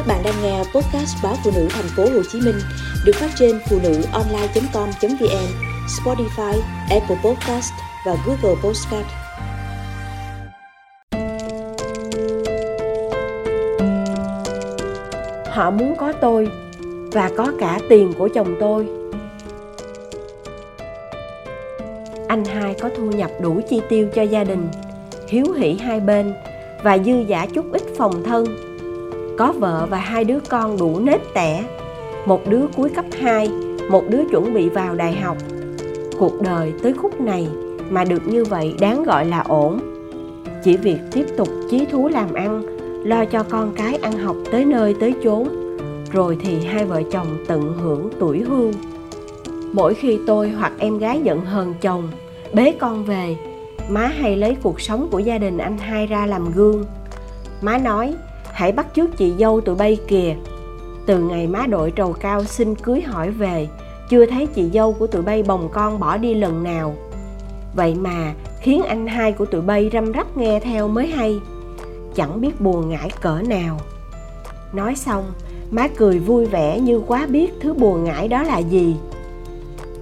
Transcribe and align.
Các 0.00 0.06
bạn 0.06 0.22
đang 0.24 0.42
nghe 0.42 0.58
podcast 0.58 1.16
báo 1.22 1.36
phụ 1.44 1.50
nữ 1.54 1.68
thành 1.70 1.88
phố 1.96 2.02
Hồ 2.02 2.22
Chí 2.32 2.40
Minh 2.40 2.58
được 3.04 3.12
phát 3.14 3.30
trên 3.38 3.60
phụ 3.70 3.78
nữ 3.82 4.02
online.com.vn, 4.12 5.46
Spotify, 5.86 6.60
Apple 6.90 7.16
Podcast 7.24 7.72
và 8.06 8.16
Google 8.26 8.60
Podcast. 8.62 9.06
Họ 15.46 15.70
muốn 15.70 15.96
có 15.96 16.12
tôi 16.12 16.48
và 17.12 17.30
có 17.36 17.52
cả 17.58 17.78
tiền 17.88 18.12
của 18.18 18.28
chồng 18.34 18.56
tôi. 18.60 18.86
Anh 22.28 22.44
hai 22.44 22.74
có 22.74 22.90
thu 22.96 23.10
nhập 23.10 23.30
đủ 23.40 23.60
chi 23.70 23.80
tiêu 23.88 24.08
cho 24.14 24.22
gia 24.22 24.44
đình, 24.44 24.68
hiếu 25.28 25.52
hỷ 25.52 25.74
hai 25.74 26.00
bên 26.00 26.34
và 26.82 26.98
dư 26.98 27.24
giả 27.28 27.46
chút 27.54 27.64
ít 27.72 27.82
phòng 27.96 28.24
thân 28.24 28.69
có 29.40 29.52
vợ 29.52 29.86
và 29.90 29.98
hai 29.98 30.24
đứa 30.24 30.40
con 30.48 30.76
đủ 30.78 30.98
nếp 31.00 31.20
tẻ 31.34 31.64
một 32.26 32.48
đứa 32.48 32.62
cuối 32.76 32.90
cấp 32.90 33.04
2, 33.20 33.48
một 33.90 34.04
đứa 34.08 34.22
chuẩn 34.30 34.54
bị 34.54 34.68
vào 34.68 34.94
đại 34.94 35.12
học. 35.12 35.36
Cuộc 36.18 36.42
đời 36.42 36.72
tới 36.82 36.92
khúc 36.92 37.20
này 37.20 37.48
mà 37.90 38.04
được 38.04 38.28
như 38.28 38.44
vậy 38.44 38.74
đáng 38.80 39.02
gọi 39.02 39.24
là 39.24 39.40
ổn. 39.40 39.80
Chỉ 40.64 40.76
việc 40.76 40.98
tiếp 41.12 41.26
tục 41.36 41.48
chí 41.70 41.86
thú 41.86 42.08
làm 42.08 42.34
ăn, 42.34 42.62
lo 43.04 43.24
cho 43.24 43.42
con 43.42 43.72
cái 43.76 43.98
ăn 44.02 44.12
học 44.12 44.36
tới 44.52 44.64
nơi 44.64 44.96
tới 45.00 45.14
chốn, 45.24 45.48
rồi 46.12 46.38
thì 46.40 46.60
hai 46.64 46.84
vợ 46.84 47.02
chồng 47.12 47.44
tận 47.48 47.78
hưởng 47.82 48.10
tuổi 48.20 48.40
hưu. 48.40 48.72
Mỗi 49.72 49.94
khi 49.94 50.18
tôi 50.26 50.50
hoặc 50.50 50.72
em 50.78 50.98
gái 50.98 51.20
giận 51.24 51.40
hờn 51.40 51.74
chồng, 51.80 52.08
bế 52.52 52.72
con 52.72 53.04
về, 53.04 53.36
má 53.88 54.06
hay 54.06 54.36
lấy 54.36 54.56
cuộc 54.62 54.80
sống 54.80 55.08
của 55.10 55.18
gia 55.18 55.38
đình 55.38 55.58
anh 55.58 55.78
hai 55.78 56.06
ra 56.06 56.26
làm 56.26 56.52
gương. 56.52 56.84
Má 57.62 57.78
nói, 57.78 58.14
hãy 58.52 58.72
bắt 58.72 58.86
chước 58.94 59.16
chị 59.16 59.32
dâu 59.38 59.60
tụi 59.60 59.74
bay 59.74 59.98
kìa. 60.08 60.34
Từ 61.06 61.18
ngày 61.18 61.46
má 61.46 61.66
đội 61.66 61.90
trầu 61.90 62.12
cao 62.12 62.44
xin 62.44 62.74
cưới 62.74 63.00
hỏi 63.00 63.30
về, 63.30 63.68
chưa 64.10 64.26
thấy 64.26 64.46
chị 64.46 64.70
dâu 64.74 64.92
của 64.92 65.06
tụi 65.06 65.22
bay 65.22 65.42
bồng 65.42 65.68
con 65.72 66.00
bỏ 66.00 66.16
đi 66.16 66.34
lần 66.34 66.62
nào. 66.62 66.94
Vậy 67.74 67.94
mà 67.94 68.34
khiến 68.60 68.82
anh 68.88 69.06
hai 69.06 69.32
của 69.32 69.44
tụi 69.44 69.60
bay 69.60 69.90
răm 69.92 70.12
rắp 70.12 70.36
nghe 70.36 70.60
theo 70.60 70.88
mới 70.88 71.06
hay, 71.06 71.40
chẳng 72.14 72.40
biết 72.40 72.60
buồn 72.60 72.88
ngãi 72.88 73.10
cỡ 73.20 73.40
nào. 73.48 73.80
Nói 74.72 74.96
xong, 74.96 75.32
má 75.70 75.88
cười 75.88 76.18
vui 76.18 76.46
vẻ 76.46 76.80
như 76.80 77.02
quá 77.06 77.26
biết 77.26 77.52
thứ 77.60 77.74
buồn 77.74 78.04
ngãi 78.04 78.28
đó 78.28 78.42
là 78.42 78.58
gì. 78.58 78.96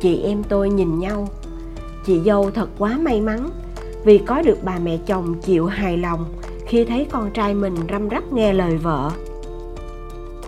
Chị 0.00 0.22
em 0.22 0.42
tôi 0.48 0.70
nhìn 0.70 0.98
nhau. 0.98 1.28
Chị 2.06 2.20
dâu 2.20 2.50
thật 2.50 2.68
quá 2.78 2.98
may 3.00 3.20
mắn, 3.20 3.50
vì 4.04 4.18
có 4.18 4.42
được 4.42 4.58
bà 4.62 4.78
mẹ 4.78 4.96
chồng 5.06 5.34
chịu 5.42 5.66
hài 5.66 5.96
lòng 5.96 6.24
khi 6.68 6.84
thấy 6.84 7.06
con 7.10 7.30
trai 7.30 7.54
mình 7.54 7.74
răm 7.90 8.10
rắp 8.10 8.32
nghe 8.32 8.52
lời 8.52 8.76
vợ. 8.76 9.10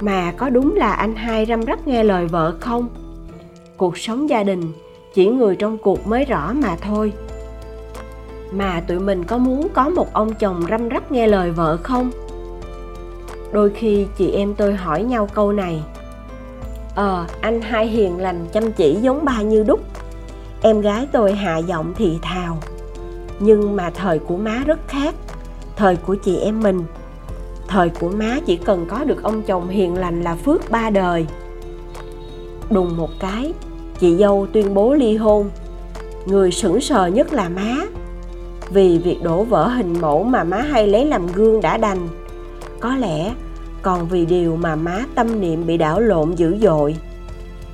Mà 0.00 0.32
có 0.36 0.50
đúng 0.50 0.77
là 0.77 0.92
anh 0.92 1.14
hai 1.14 1.46
răm 1.46 1.62
rắp 1.62 1.86
nghe 1.86 2.04
lời 2.04 2.27
vợ 2.27 2.56
không? 2.60 2.88
Cuộc 3.77 3.98
sống 3.98 4.28
gia 4.28 4.42
đình 4.42 4.72
chỉ 5.14 5.27
người 5.27 5.56
trong 5.56 5.78
cuộc 5.78 6.06
mới 6.06 6.24
rõ 6.24 6.52
mà 6.52 6.77
thôi. 6.77 7.12
Mà 8.52 8.82
tụi 8.86 8.98
mình 8.98 9.24
có 9.24 9.38
muốn 9.38 9.68
có 9.74 9.88
một 9.88 10.12
ông 10.12 10.34
chồng 10.34 10.62
răm 10.70 10.88
rắp 10.90 11.12
nghe 11.12 11.27
lời 11.27 11.50
vợ 11.50 11.78
không? 11.82 12.10
Đôi 13.52 13.70
khi 13.70 14.06
chị 14.16 14.30
em 14.30 14.55
tôi 14.55 14.74
hỏi 14.74 15.02
nhau 15.02 15.28
câu 15.34 15.52
này. 15.52 15.82
Ờ 16.94 17.27
anh 17.40 17.60
hai 17.60 17.86
hiền 17.86 18.18
lành, 18.18 18.46
chăm 18.52 18.72
chỉ 18.72 18.94
giống 18.94 19.24
ba 19.24 19.42
như 19.42 19.62
đúc. 19.62 19.80
Em 20.62 20.80
gái 20.80 21.08
tôi 21.12 21.32
hạ 21.32 21.58
giọng 21.58 21.92
thì 21.96 22.18
thào. 22.22 22.58
Nhưng 23.38 23.77
mà 23.77 23.90
thời 23.90 24.18
của 24.18 24.36
má 24.36 24.62
rất 24.66 24.78
khác 24.88 25.14
thời 25.81 25.97
của 25.97 26.14
chị 26.14 26.39
em 26.39 26.61
mình. 26.61 26.83
Thời 27.69 27.89
của 27.89 28.09
má 28.09 28.39
chỉ 28.47 28.56
cần 28.56 28.86
có 28.89 29.05
được 29.05 29.23
ông 29.23 29.42
chồng 29.42 29.69
hiền 29.69 29.97
lành 29.97 30.23
là 30.23 30.34
phước 30.34 30.70
ba 30.70 30.91
đời. 30.91 31.27
Đùng 32.70 32.97
một 32.97 33.11
cái, 33.20 33.53
chị 33.98 34.17
dâu 34.17 34.47
tuyên 34.53 34.75
bố 34.75 34.95
ly 34.95 35.17
hôn. 35.17 35.51
Người 36.27 36.51
sững 36.51 36.80
sờ 36.80 37.07
nhất 37.07 37.33
là 37.33 37.48
má. 37.48 37.77
Vì 38.70 38.98
việc 38.98 39.23
đổ 39.23 39.45
vỡ 39.45 39.69
hình 39.69 40.01
mẫu 40.01 40.24
mà 40.24 40.45
má 40.45 40.57
hay 40.57 40.86
lấy 40.86 41.07
làm 41.07 41.27
gương 41.27 41.61
đã 41.61 41.77
đành. 41.77 42.08
Có 42.80 42.96
lẽ 42.96 43.33
còn 43.83 44.08
vì 44.08 44.27
điều 44.27 44.57
mà 44.57 44.77
má 44.77 45.05
tâm 45.14 45.40
niệm 45.40 45.67
bị 45.67 45.77
đảo 45.77 46.01
lộn 46.01 46.35
dữ 46.35 46.57
dội. 46.63 46.96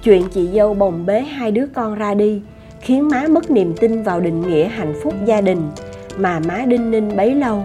Chuyện 0.02 0.28
chị 0.28 0.48
dâu 0.54 0.74
bồng 0.74 1.06
bế 1.06 1.20
hai 1.20 1.50
đứa 1.50 1.66
con 1.74 1.94
ra 1.94 2.14
đi 2.14 2.40
khiến 2.80 3.08
má 3.08 3.24
mất 3.28 3.50
niềm 3.50 3.74
tin 3.80 4.02
vào 4.02 4.20
định 4.20 4.40
nghĩa 4.40 4.64
hạnh 4.64 4.94
phúc 5.02 5.14
gia 5.24 5.40
đình 5.40 5.70
mà 6.18 6.40
má 6.48 6.64
đinh 6.66 6.90
ninh 6.90 7.16
bấy 7.16 7.34
lâu 7.34 7.64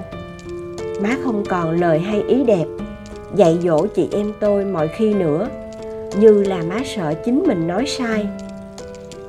má 1.04 1.18
không 1.24 1.44
còn 1.50 1.80
lời 1.80 2.00
hay 2.00 2.24
ý 2.28 2.44
đẹp. 2.44 2.66
Dạy 3.36 3.60
dỗ 3.64 3.88
chị 3.88 4.08
em 4.12 4.34
tôi 4.40 4.66
mọi 4.66 4.88
khi 4.88 5.14
nữa. 5.14 5.48
Như 6.20 6.44
là 6.44 6.62
má 6.70 6.80
sợ 6.96 7.14
chính 7.26 7.44
mình 7.48 7.68
nói 7.68 7.86
sai. 7.88 8.28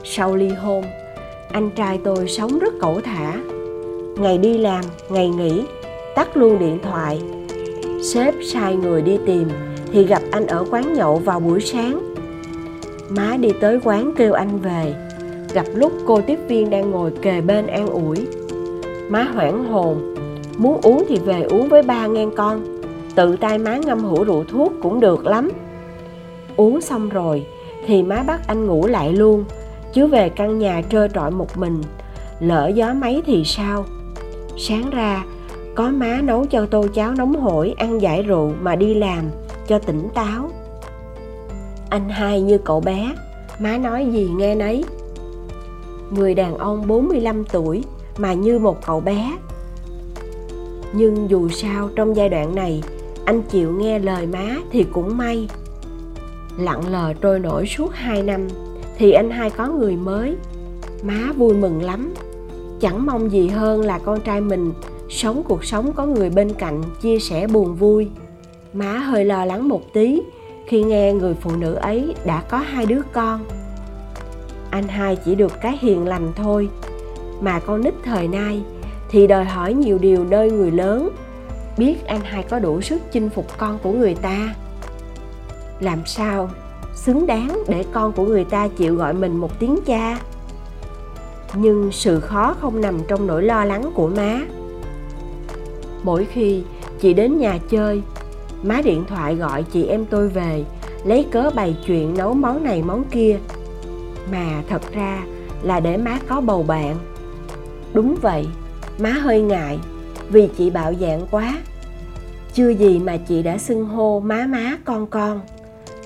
Sau 0.05 0.37
ly 0.37 0.49
hôn, 0.49 0.85
anh 1.53 1.71
trai 1.71 1.99
tôi 2.05 2.29
sống 2.29 2.59
rất 2.59 2.75
cẩu 2.81 3.01
thả. 3.01 3.35
Ngày 4.19 4.39
đi 4.39 4.59
làm, 4.59 4.85
ngày 5.09 5.29
nghỉ, 5.29 5.65
tắt 6.15 6.37
luôn 6.37 6.59
điện 6.59 6.79
thoại. 6.83 7.23
Sếp 8.03 8.35
sai 8.53 8.77
người 8.77 9.03
đi 9.03 9.19
tìm 9.27 9.49
thì 9.93 10.05
gặp 10.05 10.23
anh 10.31 10.47
ở 10.47 10.65
quán 10.71 10.95
nhậu 10.95 11.17
vào 11.17 11.41
buổi 11.41 11.61
sáng. 11.61 12.15
Má 13.09 13.37
đi 13.41 13.49
tới 13.61 13.81
quán 13.85 14.13
kêu 14.17 14.33
anh 14.33 14.59
về. 14.59 14.95
Gặp 15.55 15.67
lúc 15.75 15.93
cô 16.07 16.21
tiếp 16.21 16.39
viên 16.49 16.71
đang 16.71 16.91
ngồi 16.91 17.11
kề 17.23 17.41
bên 17.41 17.67
an 17.67 17.87
ủi. 17.87 18.17
Má 19.09 19.23
hoảng 19.23 19.65
hồn 19.65 20.15
muốn 20.59 20.81
uống 20.83 21.05
thì 21.09 21.19
về 21.19 21.43
uống 21.43 21.69
với 21.69 21.83
ba 21.83 22.07
ngang 22.07 22.31
con. 22.37 22.83
Tự 23.15 23.37
tay 23.37 23.59
má 23.59 23.77
ngâm 23.77 23.99
hũ 23.99 24.25
rượu 24.25 24.45
thuốc 24.49 24.73
cũng 24.83 25.01
được 25.01 25.27
lắm. 25.27 25.51
Uống 26.57 26.81
xong 26.81 27.09
rồi 27.09 27.47
thì 27.87 28.03
má 28.03 28.23
bắt 28.27 28.41
anh 28.47 28.67
ngủ 28.67 28.87
lại 28.87 29.13
luôn. 29.13 29.45
Chứ 29.93 30.07
về 30.07 30.29
căn 30.29 30.59
nhà 30.59 30.83
trơ 30.91 31.09
trọi 31.09 31.31
một 31.31 31.59
mình, 31.59 31.83
lỡ 32.41 32.71
gió 32.75 32.95
mấy 32.95 33.23
thì 33.27 33.45
sao? 33.45 33.85
Sáng 34.59 34.91
ra, 34.91 35.25
có 35.75 35.89
má 35.89 36.21
nấu 36.23 36.47
cho 36.47 36.67
tô 36.67 36.87
cháo 36.95 37.13
nóng 37.13 37.41
hổi 37.41 37.75
ăn 37.79 38.03
giải 38.03 38.23
rượu 38.23 38.53
mà 38.61 38.77
đi 38.77 38.95
làm 38.95 39.25
cho 39.67 39.79
tỉnh 39.79 40.09
táo. 40.15 40.51
Anh 41.91 42.09
hai 42.09 42.41
như 42.41 42.59
cậu 42.59 42.81
bé, 42.81 43.13
má 43.59 43.79
nói 43.79 44.07
gì 44.13 44.31
nghe 44.37 44.55
nấy. 44.55 44.85
Người 46.11 46.35
đàn 46.35 46.59
ông 46.59 46.87
45 46.87 47.45
tuổi 47.45 47.85
mà 48.19 48.33
như 48.33 48.59
một 48.59 48.87
cậu 48.87 49.01
bé 49.01 49.33
nhưng 50.93 51.31
dù 51.31 51.49
sao 51.49 51.91
trong 51.95 52.17
giai 52.17 52.29
đoạn 52.29 52.55
này, 52.55 52.83
anh 53.25 53.43
chịu 53.43 53.73
nghe 53.73 53.99
lời 53.99 54.27
má 54.27 54.57
thì 54.71 54.85
cũng 54.93 55.17
may. 55.17 55.49
Lặng 56.59 56.89
lờ 56.89 57.13
trôi 57.21 57.39
nổi 57.39 57.67
suốt 57.67 57.95
2 57.95 58.23
năm, 58.23 58.49
thì 58.99 59.13
anh 59.13 59.31
hai 59.31 59.51
có 59.51 59.69
người 59.69 59.97
mới. 59.97 60.37
Má 61.03 61.33
vui 61.37 61.55
mừng 61.55 61.83
lắm. 61.83 62.15
Chẳng 62.81 63.07
mong 63.07 63.33
gì 63.33 63.49
hơn 63.49 63.81
là 63.81 63.99
con 63.99 64.21
trai 64.21 64.41
mình 64.41 64.73
sống 65.09 65.43
cuộc 65.49 65.65
sống 65.65 65.93
có 65.93 66.07
người 66.07 66.31
bên 66.31 66.53
cạnh 66.53 66.83
chia 67.03 67.19
sẻ 67.19 67.47
buồn 67.47 67.75
vui. 67.75 68.09
Má 68.73 68.99
hơi 68.99 69.25
lo 69.25 69.45
lắng 69.45 69.69
một 69.69 69.83
tí 69.93 70.23
khi 70.67 70.83
nghe 70.83 71.13
người 71.13 71.35
phụ 71.35 71.51
nữ 71.57 71.75
ấy 71.75 72.15
đã 72.25 72.43
có 72.49 72.59
hai 72.59 72.87
đứa 72.87 73.01
con. 73.13 73.41
Anh 74.71 74.89
hai 74.89 75.17
chỉ 75.17 75.35
được 75.35 75.53
cái 75.61 75.79
hiền 75.81 76.07
lành 76.07 76.33
thôi, 76.37 76.69
mà 77.41 77.61
con 77.61 77.85
nít 77.85 77.95
thời 78.05 78.29
nay 78.29 78.63
thì 79.13 79.27
đòi 79.27 79.45
hỏi 79.45 79.75
nhiều 79.75 79.99
điều 79.99 80.25
nơi 80.25 80.51
người 80.51 80.71
lớn. 80.71 81.11
Biết 81.79 82.07
anh 82.07 82.21
hai 82.21 82.43
có 82.43 82.59
đủ 82.59 82.81
sức 82.81 83.03
chinh 83.13 83.31
phục 83.31 83.59
con 83.59 83.79
của 83.83 83.93
người 83.93 84.15
ta. 84.15 84.55
Làm 85.81 85.99
sao 86.07 86.51
xứng 86.95 87.27
đáng 87.27 87.63
để 87.69 87.85
con 87.93 88.13
của 88.13 88.25
người 88.25 88.45
ta 88.45 88.69
chịu 88.69 88.95
gọi 88.95 89.15
mình 89.15 89.37
một 89.37 89.59
tiếng 89.59 89.79
cha? 89.87 90.19
Nhưng 91.55 91.93
sự 91.93 92.21
khó 92.21 92.55
không 92.61 92.81
nằm 92.81 92.99
trong 93.09 93.27
nỗi 93.27 93.43
lo 93.43 93.65
lắng 93.65 93.91
của 93.95 94.09
má. 94.09 94.41
Mỗi 96.03 96.25
khi 96.25 96.63
chị 97.01 97.15
đến 97.15 97.39
nhà 97.39 97.59
chơi, 97.69 98.03
má 98.63 98.81
điện 98.85 99.05
thoại 99.09 99.35
gọi 99.35 99.63
chị 99.63 99.87
em 99.87 100.05
tôi 100.05 100.29
về, 100.29 100.65
lấy 101.05 101.27
cớ 101.31 101.51
bày 101.55 101.77
chuyện 101.87 102.15
nấu 102.17 102.35
món 102.35 102.65
này 102.65 102.83
món 102.83 103.05
kia. 103.05 103.39
Mà 104.33 104.63
thật 104.69 104.83
ra 104.93 105.23
là 105.63 105.81
để 105.81 105.97
má 105.97 106.19
có 106.29 106.41
bầu 106.41 106.63
bạn. 106.63 106.97
Đúng 107.95 108.17
vậy 108.23 108.47
má 108.99 109.11
hơi 109.11 109.41
ngại, 109.41 109.79
vì 110.29 110.49
chị 110.59 110.71
bạo 110.71 110.93
dạn 111.01 111.21
quá. 111.31 111.55
Chưa 112.55 112.69
gì 112.69 112.99
mà 112.99 113.17
chị 113.17 113.43
đã 113.43 113.59
xưng 113.59 113.85
hô 113.85 114.21
má 114.21 114.47
má 114.47 114.77
con 114.85 115.07
con, 115.07 115.41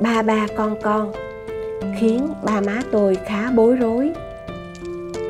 ba 0.00 0.22
ba 0.22 0.46
con 0.56 0.76
con, 0.82 1.12
khiến 1.98 2.28
ba 2.44 2.60
má 2.60 2.82
tôi 2.92 3.14
khá 3.26 3.50
bối 3.50 3.76
rối. 3.76 4.10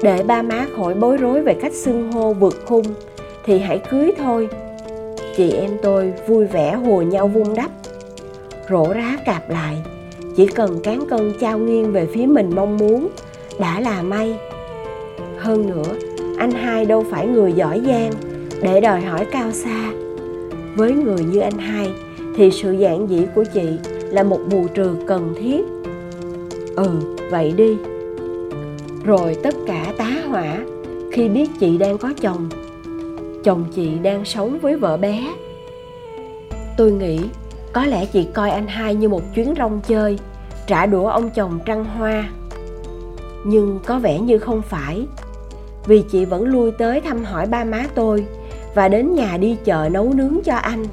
Để 0.03 0.23
ba 0.23 0.43
má 0.43 0.67
khỏi 0.76 0.94
bối 0.94 1.17
rối 1.17 1.43
về 1.43 1.55
cách 1.62 1.73
xưng 1.75 2.12
hô 2.12 2.32
vượt 2.32 2.62
khung, 2.67 2.87
thì 3.44 3.59
hãy 3.59 3.79
cưới 3.91 4.12
thôi. 4.19 4.49
Chị 5.37 5.50
em 5.50 5.70
tôi 5.82 6.12
vui 6.26 6.44
vẻ 6.44 6.75
hùa 6.75 7.02
nhau 7.02 7.29
vung 7.29 7.55
đắp, 7.55 7.70
rổ 8.70 8.93
rá 8.94 9.17
cạp 9.25 9.50
lại. 9.50 9.76
Chỉ 10.37 10.47
cần 10.47 10.81
cán 10.82 11.06
cân 11.11 11.32
trao 11.41 11.59
nghiêng 11.59 11.93
về 11.93 12.06
phía 12.14 12.26
mình 12.26 12.50
mong 12.55 12.76
muốn, 12.76 13.09
đã 13.59 13.81
là 13.81 14.02
may. 14.02 14.38
Hơn 15.38 15.67
nữa 15.67 15.94
anh 16.38 16.50
hai 16.50 16.85
đâu 16.85 17.05
phải 17.11 17.27
người 17.27 17.53
giỏi 17.53 17.83
giang, 17.87 18.11
để 18.62 18.81
đòi 18.81 19.00
hỏi 19.00 19.27
cao 19.33 19.53
xa. 19.53 19.91
Với 20.77 20.93
người 20.93 21.25
như 21.25 21.41
anh 21.41 21.59
hai, 21.59 21.91
thì 22.37 22.50
sự 22.50 22.73
giản 22.73 23.06
dị 23.09 23.27
của 23.35 23.44
chị 23.55 23.69
là 24.11 24.23
một 24.23 24.41
bù 24.50 24.67
trừ 24.75 24.97
cần 25.06 25.35
thiết. 25.41 25.65
Ừ 26.77 26.91
vậy 27.31 27.55
đi. 27.56 27.77
Rồi 29.05 29.37
tất 29.43 29.55
cả 29.67 29.93
tá 29.99 30.11
hỏa, 30.29 30.59
khi 31.12 31.29
biết 31.29 31.50
chị 31.61 31.79
đang 31.79 31.99
có 31.99 32.12
chồng 32.21 32.49
chồng 33.47 33.65
chị 33.75 33.91
đang 34.03 34.25
sống 34.25 34.59
với 34.62 34.77
vợ 34.77 34.97
bé. 34.97 35.35
Tôi 36.77 36.93
nghĩ 36.93 37.21
có 37.73 37.85
lẽ 37.85 38.06
chị 38.06 38.27
coi 38.35 38.50
anh 38.50 38.67
hai 38.67 38.94
như 38.94 39.09
một 39.09 39.23
chuyến 39.35 39.55
rong 39.59 39.81
chơi, 39.87 40.19
trả 40.67 40.87
đũa 40.87 41.06
ông 41.06 41.31
chồng 41.31 41.59
trăng 41.67 41.85
hoa. 41.85 42.29
Nhưng 43.44 43.79
có 43.87 43.99
vẻ 43.99 44.21
như 44.21 44.38
không 44.38 44.62
phải 44.62 45.06
vì 45.87 46.03
chị 46.11 46.25
vẫn 46.25 46.44
lui 46.44 46.71
tới 46.71 47.00
thăm 47.00 47.25
hỏi 47.25 47.47
ba 47.47 47.65
má 47.65 47.87
tôi 47.94 48.27
và 48.75 48.88
đến 48.88 49.15
nhà 49.15 49.37
đi 49.37 49.56
chợ 49.65 49.88
nấu 49.93 50.12
nướng 50.15 50.38
cho 50.44 50.55
anh. 50.55 50.85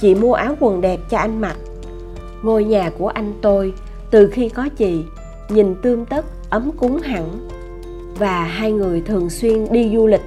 Chị 0.00 0.14
mua 0.14 0.32
áo 0.32 0.56
quần 0.60 0.80
đẹp 0.80 1.00
cho 1.10 1.18
anh 1.18 1.40
mặc. 1.40 1.56
Ngôi 2.42 2.64
nhà 2.64 2.90
của 2.98 3.08
anh 3.08 3.32
tôi, 3.42 3.72
từ 4.10 4.28
khi 4.28 4.48
có 4.48 4.68
chị, 4.76 5.04
nhìn 5.48 5.74
tươm 5.82 6.04
tất, 6.04 6.24
ấm 6.50 6.70
cúng 6.76 7.00
hẳn 7.00 7.48
và 8.18 8.42
hai 8.42 8.72
người 8.72 9.00
thường 9.00 9.30
xuyên 9.30 9.72
đi 9.72 9.90
du 9.94 10.06
lịch. 10.06 10.22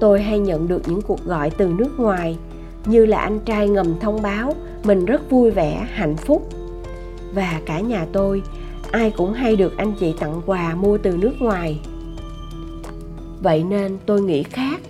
Tôi 0.00 0.22
hay 0.22 0.38
nhận 0.38 0.68
được 0.68 0.82
những 0.88 1.02
cuộc 1.02 1.24
gọi 1.24 1.50
từ 1.50 1.66
nước 1.66 2.00
ngoài 2.00 2.36
như 2.84 3.06
là 3.06 3.18
anh 3.18 3.38
trai 3.40 3.68
ngầm 3.68 3.98
thông 4.00 4.22
báo 4.22 4.52
mình 4.84 5.04
rất 5.04 5.30
vui 5.30 5.50
vẻ, 5.50 5.86
hạnh 5.92 6.16
phúc. 6.16 6.48
Và 7.34 7.60
cả 7.66 7.80
nhà 7.80 8.06
tôi, 8.12 8.42
ai 8.90 9.10
cũng 9.16 9.32
hay 9.32 9.56
được 9.56 9.76
anh 9.76 9.92
chị 10.00 10.14
tặng 10.20 10.40
quà 10.46 10.74
mua 10.74 10.98
từ 10.98 11.16
nước 11.16 11.32
ngoài 11.38 11.80
vậy 13.46 13.64
nên 13.64 13.98
tôi 14.06 14.20
nghĩ 14.20 14.42
khác. 14.42 14.80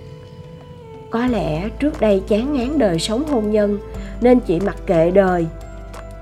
Có 1.10 1.26
lẽ 1.26 1.68
trước 1.68 2.00
đây 2.00 2.22
chán 2.28 2.52
ngán 2.52 2.78
đời 2.78 2.98
sống 2.98 3.24
hôn 3.26 3.50
nhân, 3.50 3.78
nên 4.20 4.40
chị 4.40 4.60
mặc 4.60 4.76
kệ 4.86 5.10
đời. 5.10 5.46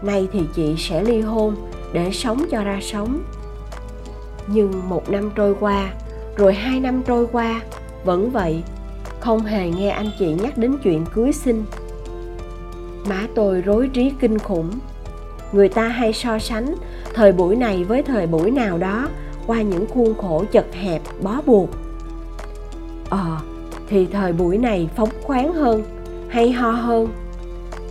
Nay 0.02 0.28
thì 0.32 0.40
chị 0.56 0.74
sẽ 0.78 1.02
ly 1.02 1.20
hôn 1.20 1.56
để 1.92 2.10
sống 2.12 2.44
cho 2.50 2.64
ra 2.64 2.78
sống. 2.82 3.22
Nhưng 4.46 4.88
một 4.88 5.10
năm 5.10 5.30
trôi 5.34 5.54
qua, 5.60 5.92
rồi 6.36 6.54
hai 6.54 6.80
năm 6.80 7.02
trôi 7.06 7.26
qua, 7.32 7.60
vẫn 8.04 8.30
vậy, 8.30 8.62
không 9.20 9.40
hề 9.40 9.68
nghe 9.68 9.88
anh 9.88 10.10
chị 10.18 10.34
nhắc 10.42 10.58
đến 10.58 10.76
chuyện 10.82 11.04
cưới 11.14 11.32
xin. 11.32 11.64
Má 13.08 13.26
tôi 13.34 13.60
rối 13.60 13.88
trí 13.92 14.12
kinh 14.20 14.38
khủng. 14.38 14.70
Người 15.52 15.68
ta 15.68 15.88
hay 15.88 16.12
so 16.12 16.38
sánh 16.38 16.74
thời 17.14 17.32
buổi 17.32 17.56
này 17.56 17.84
với 17.84 18.02
thời 18.02 18.26
buổi 18.26 18.50
nào 18.50 18.78
đó 18.78 19.08
qua 19.46 19.62
những 19.62 19.86
khuôn 19.94 20.14
khổ 20.14 20.44
chật 20.52 20.66
hẹp, 20.72 21.02
bó 21.22 21.40
buộc 21.46 21.70
ờ 23.14 23.38
thì 23.88 24.06
thời 24.06 24.32
buổi 24.32 24.58
này 24.58 24.88
phóng 24.96 25.08
khoáng 25.22 25.52
hơn, 25.52 25.82
hay 26.28 26.52
ho 26.52 26.70
hơn. 26.70 27.08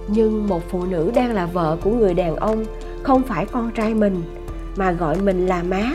Nhưng 0.08 0.48
một 0.48 0.62
phụ 0.70 0.86
nữ 0.86 1.12
đang 1.16 1.32
là 1.32 1.46
vợ 1.46 1.78
của 1.84 1.92
người 1.92 2.14
đàn 2.14 2.36
ông 2.36 2.66
không 3.04 3.24
phải 3.24 3.46
con 3.46 3.72
trai 3.72 3.94
mình, 3.94 4.24
mà 4.76 4.92
gọi 4.92 5.18
mình 5.22 5.48
là 5.48 5.64
má. 5.64 5.92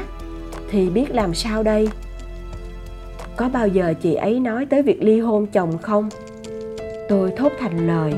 Thì 0.70 0.90
biết 0.90 1.10
làm 1.10 1.34
sao 1.34 1.62
đây? 1.62 1.88
Có 3.36 3.48
bao 3.48 3.68
giờ 3.68 3.94
chị 4.02 4.14
ấy 4.14 4.40
nói 4.40 4.66
tới 4.66 4.82
việc 4.82 5.02
ly 5.02 5.20
hôn 5.20 5.46
chồng 5.46 5.78
không? 5.78 6.08
Tôi 7.08 7.30
thốt 7.36 7.52
thành 7.60 7.86
lời. 7.86 8.14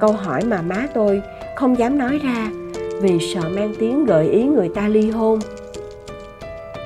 Câu 0.00 0.12
hỏi 0.12 0.44
mà 0.44 0.62
má 0.62 0.86
tôi 0.94 1.22
không 1.56 1.78
dám 1.78 1.98
nói 1.98 2.20
ra 2.24 2.50
vì 3.00 3.18
sợ 3.34 3.48
mang 3.48 3.74
tiếng 3.78 4.04
gợi 4.04 4.28
ý 4.28 4.42
người 4.42 4.68
ta 4.74 4.88
ly 4.88 5.10
hôn. 5.10 5.38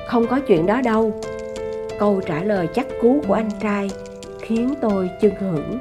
Không 0.07 0.27
có 0.27 0.39
chuyện 0.47 0.65
đó 0.65 0.81
đâu 0.81 1.21
câu 2.03 2.21
trả 2.25 2.43
lời 2.43 2.67
chắc 2.75 2.87
cú 3.01 3.21
của 3.27 3.33
anh 3.33 3.49
trai, 3.61 3.89
khiến 4.39 4.73
tôi 4.81 5.09
chưng 5.21 5.35
hửng. 5.35 5.79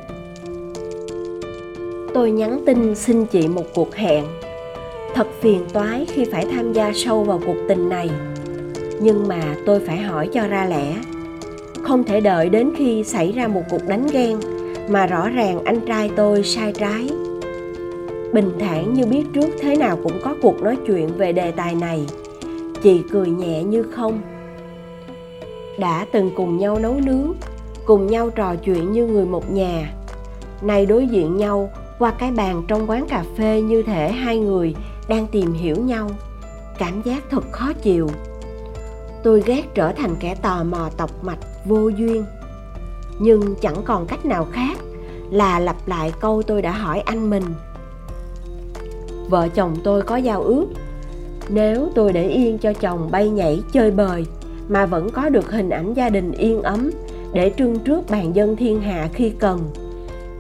Tôi 2.14 2.30
nhắn 2.30 2.62
tin 2.66 2.94
xin 2.94 3.26
chị 3.26 3.48
một 3.48 3.64
cuộc 3.74 3.94
hẹn. 3.94 4.24
Thật 5.14 5.26
phiền 5.40 5.64
toái 5.72 6.06
khi 6.08 6.24
phải 6.24 6.46
tham 6.52 6.72
gia 6.72 6.92
sâu 6.94 7.24
vào 7.24 7.40
cuộc 7.46 7.56
tình 7.68 7.88
này. 7.88 8.10
Nhưng 9.00 9.28
mà 9.28 9.56
tôi 9.66 9.80
phải 9.80 9.96
hỏi 9.96 10.28
cho 10.32 10.46
ra 10.46 10.66
lẽ. 10.66 10.94
Không 11.82 12.04
thể 12.04 12.20
đợi 12.20 12.48
đến 12.48 12.70
khi 12.76 13.04
xảy 13.04 13.32
ra 13.32 13.48
một 13.48 13.62
cuộc 13.70 13.88
đánh 13.88 14.06
ghen 14.12 14.36
mà 14.88 15.06
rõ 15.06 15.28
ràng 15.28 15.64
anh 15.64 15.80
trai 15.80 16.10
tôi 16.16 16.42
sai 16.42 16.72
trái. 16.72 17.10
Bình 18.32 18.50
thản 18.58 18.94
như 18.94 19.06
biết 19.06 19.24
trước 19.34 19.48
thế 19.60 19.76
nào 19.76 19.98
cũng 20.02 20.20
có 20.24 20.34
cuộc 20.42 20.62
nói 20.62 20.76
chuyện 20.86 21.08
về 21.16 21.32
đề 21.32 21.50
tài 21.50 21.74
này. 21.74 22.06
Chị 22.82 23.02
cười 23.12 23.28
nhẹ 23.28 23.62
như 23.62 23.82
không 23.82 24.20
đã 25.82 26.06
từng 26.12 26.30
cùng 26.36 26.58
nhau 26.58 26.78
nấu 26.78 26.94
nướng, 27.00 27.32
cùng 27.86 28.06
nhau 28.06 28.30
trò 28.30 28.54
chuyện 28.56 28.92
như 28.92 29.06
người 29.06 29.26
một 29.26 29.50
nhà. 29.50 29.94
Nay 30.62 30.86
đối 30.86 31.06
diện 31.06 31.36
nhau 31.36 31.70
qua 31.98 32.10
cái 32.10 32.30
bàn 32.30 32.62
trong 32.68 32.90
quán 32.90 33.06
cà 33.08 33.24
phê 33.36 33.62
như 33.62 33.82
thể 33.82 34.12
hai 34.12 34.38
người 34.38 34.74
đang 35.08 35.26
tìm 35.26 35.52
hiểu 35.52 35.76
nhau. 35.76 36.10
Cảm 36.78 37.02
giác 37.02 37.22
thật 37.30 37.44
khó 37.52 37.72
chịu. 37.72 38.08
Tôi 39.22 39.42
ghét 39.46 39.62
trở 39.74 39.92
thành 39.92 40.16
kẻ 40.20 40.34
tò 40.34 40.64
mò 40.64 40.88
tọc 40.96 41.24
mạch, 41.24 41.38
vô 41.64 41.88
duyên. 41.88 42.24
Nhưng 43.18 43.54
chẳng 43.60 43.82
còn 43.84 44.06
cách 44.06 44.24
nào 44.24 44.46
khác 44.52 44.78
là 45.30 45.58
lặp 45.58 45.88
lại 45.88 46.12
câu 46.20 46.42
tôi 46.42 46.62
đã 46.62 46.72
hỏi 46.72 47.00
anh 47.00 47.30
mình. 47.30 47.44
Vợ 49.28 49.48
chồng 49.48 49.76
tôi 49.84 50.02
có 50.02 50.16
giao 50.16 50.42
ước, 50.42 50.66
nếu 51.48 51.88
tôi 51.94 52.12
để 52.12 52.28
yên 52.28 52.58
cho 52.58 52.72
chồng 52.72 53.08
bay 53.10 53.30
nhảy 53.30 53.62
chơi 53.72 53.90
bời 53.90 54.26
mà 54.68 54.86
vẫn 54.86 55.10
có 55.10 55.28
được 55.28 55.50
hình 55.50 55.70
ảnh 55.70 55.94
gia 55.94 56.08
đình 56.08 56.32
yên 56.32 56.62
ấm 56.62 56.90
để 57.32 57.52
trưng 57.58 57.78
trước 57.78 58.10
bàn 58.10 58.36
dân 58.36 58.56
thiên 58.56 58.80
hạ 58.80 59.08
khi 59.12 59.30
cần 59.30 59.60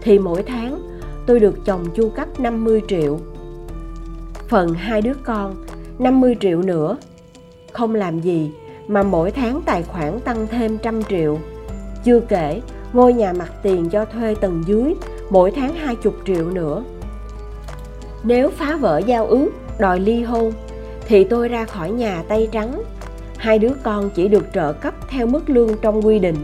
thì 0.02 0.18
mỗi 0.18 0.42
tháng 0.42 0.82
tôi 1.26 1.40
được 1.40 1.64
chồng 1.64 1.86
chu 1.94 2.08
cấp 2.08 2.40
50 2.40 2.82
triệu. 2.88 3.18
Phần 4.48 4.74
hai 4.74 5.02
đứa 5.02 5.14
con 5.24 5.54
50 5.98 6.36
triệu 6.40 6.62
nữa. 6.62 6.96
Không 7.72 7.94
làm 7.94 8.20
gì 8.20 8.52
mà 8.88 9.02
mỗi 9.02 9.30
tháng 9.30 9.62
tài 9.62 9.82
khoản 9.82 10.20
tăng 10.20 10.46
thêm 10.46 10.78
trăm 10.78 11.02
triệu. 11.02 11.38
Chưa 12.04 12.20
kể 12.20 12.60
ngôi 12.92 13.12
nhà 13.12 13.32
mặt 13.32 13.52
tiền 13.62 13.88
cho 13.90 14.04
thuê 14.04 14.34
tầng 14.34 14.62
dưới 14.66 14.94
mỗi 15.30 15.50
tháng 15.50 15.74
20 15.74 16.12
triệu 16.26 16.50
nữa. 16.50 16.84
Nếu 18.24 18.50
phá 18.50 18.76
vỡ 18.76 18.98
giao 18.98 19.26
ước, 19.26 19.50
đòi 19.78 20.00
ly 20.00 20.22
hôn 20.22 20.52
thì 21.06 21.24
tôi 21.24 21.48
ra 21.48 21.64
khỏi 21.64 21.90
nhà 21.90 22.22
tay 22.28 22.48
trắng. 22.52 22.82
Hai 23.42 23.58
đứa 23.58 23.72
con 23.82 24.10
chỉ 24.10 24.28
được 24.28 24.44
trợ 24.54 24.72
cấp 24.72 24.94
theo 25.08 25.26
mức 25.26 25.50
lương 25.50 25.70
trong 25.82 26.06
quy 26.06 26.18
định. 26.18 26.36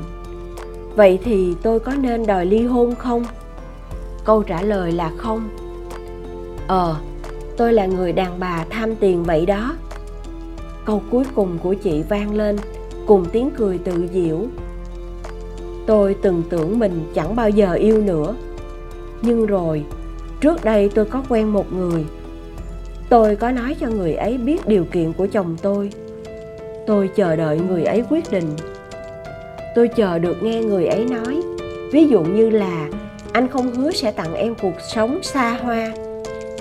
Vậy 0.97 1.19
thì 1.25 1.55
tôi 1.62 1.81
có 1.81 1.93
nên 1.95 2.27
đòi 2.27 2.47
ly 2.47 2.62
hôn 2.67 2.95
không? 2.95 3.25
câu 4.25 4.43
trả 4.43 4.62
lời 4.62 4.93
là 4.93 5.12
không. 5.17 5.49
Ờ 6.67 6.97
tôi 7.56 7.73
là 7.73 7.87
người 7.87 8.12
đàn 8.12 8.41
bà 8.41 8.65
tham 8.70 8.96
tiền 8.96 9.25
vậy 9.25 9.46
đó. 9.46 9.77
Câu 10.84 11.03
cuối 11.11 11.25
cùng 11.34 11.58
của 11.63 11.75
chị 11.75 12.03
vang 12.08 12.34
lên, 12.34 12.56
cùng 13.06 13.25
tiếng 13.32 13.51
cười 13.56 13.79
tự 13.79 14.08
diễu. 14.13 14.39
Tôi 15.87 16.17
từng 16.22 16.43
tưởng 16.51 16.79
mình 16.79 17.01
chẳng 17.15 17.37
bao 17.37 17.51
giờ 17.51 17.72
yêu 17.72 18.01
nữa. 18.01 18.34
Nhưng 19.22 19.46
rồi, 19.46 19.84
trước 20.41 20.65
đây 20.65 20.91
tôi 20.94 21.05
có 21.05 21.22
quen 21.29 21.53
một 21.53 21.72
người. 21.72 22.05
Tôi 23.08 23.37
có 23.37 23.51
nói 23.51 23.77
cho 23.81 23.89
người 23.89 24.15
ấy 24.15 24.39
biết 24.39 24.69
điều 24.69 24.84
kiện 24.84 25.13
của 25.13 25.27
chồng 25.27 25.56
tôi 25.63 25.91
tôi 26.89 27.11
chờ 27.15 27.37
đợi 27.37 27.61
người 27.69 27.85
ấy 27.85 28.05
quyết 28.11 28.25
định. 28.31 28.57
Tôi 29.75 29.89
chờ 29.89 30.19
được 30.19 30.43
nghe 30.43 30.61
người 30.61 30.87
ấy 30.87 31.05
nói. 31.05 31.43
Ví 31.93 32.07
dụ 32.07 32.21
như 32.21 32.51
là, 32.51 32.89
anh 33.33 33.49
không 33.49 33.75
hứa 33.75 33.93
sẽ 33.93 34.13
tặng 34.13 34.35
em 34.35 34.55
cuộc 34.63 34.75
sống 34.95 35.19
xa 35.23 35.59
hoa, 35.63 35.93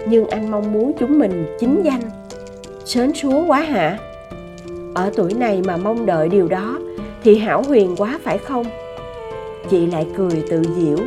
nhưng 0.07 0.27
anh 0.27 0.51
mong 0.51 0.73
muốn 0.73 0.91
chúng 0.99 1.19
mình 1.19 1.45
chính 1.59 1.81
danh. 1.83 2.01
Sến 2.85 3.13
súa 3.13 3.45
quá 3.47 3.59
hả? 3.59 3.97
Ở 4.95 5.11
tuổi 5.15 5.33
này 5.33 5.61
mà 5.65 5.77
mong 5.77 6.05
đợi 6.05 6.29
điều 6.29 6.47
đó, 6.47 6.79
thì 7.23 7.37
hảo 7.37 7.63
huyền 7.63 7.95
quá 7.97 8.19
phải 8.23 8.37
không? 8.37 8.65
Chị 9.69 9.87
lại 9.87 10.07
cười 10.17 10.43
tự 10.49 10.61
diễu. 10.77 10.97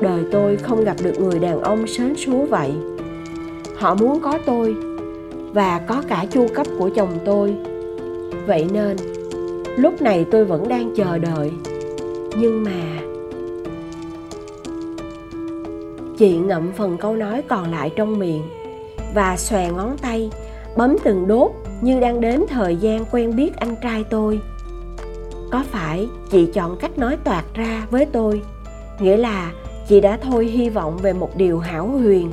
Đời 0.00 0.20
tôi 0.32 0.56
không 0.56 0.84
gặp 0.84 0.96
được 1.02 1.20
người 1.20 1.38
đàn 1.38 1.60
ông 1.60 1.86
sến 1.86 2.14
súa 2.16 2.46
vậy. 2.46 2.70
Họ 3.76 3.94
muốn 3.94 4.20
có 4.20 4.38
tôi 4.46 4.74
và 5.52 5.80
có 5.86 6.02
cả 6.08 6.24
chu 6.30 6.46
cấp 6.54 6.66
của 6.78 6.90
chồng 6.96 7.18
tôi 7.24 7.54
vậy 8.46 8.66
nên, 8.72 8.96
lúc 9.76 10.02
này 10.02 10.26
tôi 10.30 10.44
vẫn 10.44 10.68
đang 10.68 10.94
chờ 10.96 11.18
đợi. 11.18 11.50
Nhưng 12.38 12.64
mà, 12.64 13.00
chị 16.18 16.36
ngậm 16.36 16.72
phần 16.72 16.96
câu 16.96 17.16
nói 17.16 17.42
còn 17.48 17.70
lại 17.70 17.90
trong 17.96 18.18
miệng 18.18 18.42
và 19.14 19.36
xòe 19.36 19.70
ngón 19.70 19.98
tay, 19.98 20.30
bấm 20.76 20.96
từng 21.04 21.26
đốt 21.26 21.50
như 21.80 22.00
đang 22.00 22.20
đếm 22.20 22.40
thời 22.48 22.76
gian 22.76 23.04
quen 23.10 23.36
biết 23.36 23.56
anh 23.56 23.74
trai 23.82 24.04
tôi. 24.10 24.40
Có 25.50 25.64
phải 25.70 26.08
chị 26.30 26.46
chọn 26.54 26.76
cách 26.76 26.98
nói 26.98 27.16
toạc 27.24 27.44
ra 27.54 27.86
với 27.90 28.06
tôi, 28.06 28.42
nghĩa 29.00 29.16
là 29.16 29.52
chị 29.88 30.00
đã 30.00 30.18
thôi 30.22 30.46
hy 30.46 30.68
vọng 30.70 30.98
về 31.02 31.12
một 31.12 31.36
điều 31.36 31.58
hảo 31.58 31.86
huyền? 31.86 32.30